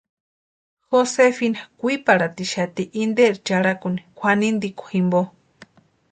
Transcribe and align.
Josefina 0.89 1.59
kwiparhatixati 1.79 2.83
interi 3.01 3.37
charakuni 3.47 4.01
kwʼanintikwa 4.17 4.87
jimpo. 4.93 5.21